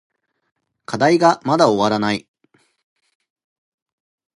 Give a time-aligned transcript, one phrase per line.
[0.87, 2.27] 課題がまだ終わらない。